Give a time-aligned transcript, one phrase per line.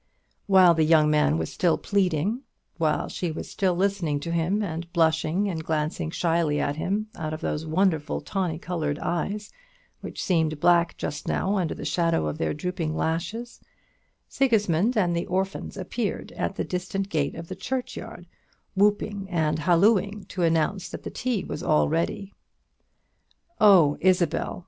[0.47, 2.41] While the young man was still pleading,
[2.79, 7.35] while she was still listening to him, and blushing and glancing shyly at him out
[7.35, 9.51] of those wonderful tawny coloured eyes,
[9.99, 13.61] which seemed black just now under the shadow of their drooping lashes,
[14.27, 18.25] Sigismund and the orphans appeared at the distant gate of the churchyard
[18.75, 22.33] whooping and hallooing, to announce that the tea was all ready.
[23.59, 24.59] "Oh, Isabel!"